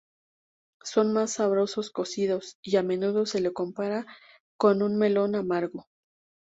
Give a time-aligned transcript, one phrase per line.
[0.81, 4.07] Son más sabrosos cocidos, y a menudo se lo compara
[4.57, 5.85] con un melón amargo.